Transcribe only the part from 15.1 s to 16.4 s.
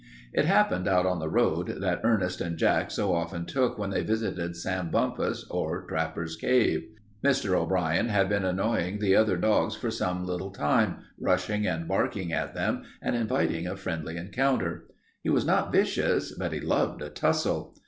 He was not vicious,